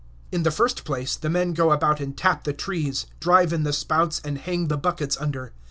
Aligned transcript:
In 0.31 0.41
the 0.41 0.49
first 0.49 0.83
place, 0.83 1.15
the 1.15 1.29
men 1.29 1.53
go 1.53 1.71
about 1.71 1.99
and 1.99 2.17
tap 2.17 2.43
the 2.43 2.53
trees, 2.53 3.05
drive 3.19 3.53
in 3.53 3.61
the 3.61 3.71
spouts, 3.71 4.19
and 4.25 4.39
hang 4.39 4.67
the 4.67 4.75
buckets 4.75 5.15
under. 5.21 5.53